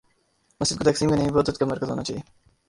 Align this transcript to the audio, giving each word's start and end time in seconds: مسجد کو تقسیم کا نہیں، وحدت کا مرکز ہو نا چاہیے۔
مسجد 0.61 0.77
کو 0.77 0.83
تقسیم 0.83 1.09
کا 1.09 1.15
نہیں، 1.15 1.31
وحدت 1.31 1.57
کا 1.57 1.65
مرکز 1.65 1.89
ہو 1.89 1.95
نا 1.95 2.03
چاہیے۔ 2.03 2.21